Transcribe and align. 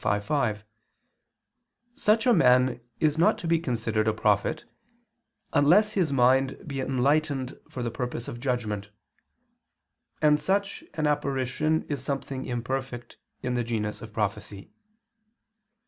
5:5), 0.01 0.63
such 1.93 2.25
a 2.25 2.33
man 2.33 2.79
is 2.99 3.19
not 3.19 3.37
to 3.37 3.47
be 3.47 3.59
considered 3.59 4.07
a 4.07 4.13
prophet, 4.13 4.65
unless 5.53 5.93
his 5.93 6.11
mind 6.11 6.57
be 6.65 6.81
enlightened 6.81 7.59
for 7.69 7.83
the 7.83 7.91
purpose 7.91 8.27
of 8.27 8.39
judgment; 8.39 8.89
and 10.19 10.39
such 10.39 10.83
an 10.95 11.05
apparition 11.05 11.83
is 11.83 12.03
something 12.03 12.45
imperfect 12.47 13.17
in 13.43 13.53
the 13.53 13.63
genus 13.63 14.01
of 14.01 14.11
prophecy. 14.11 14.71